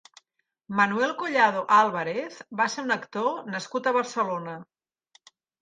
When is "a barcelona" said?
3.93-4.57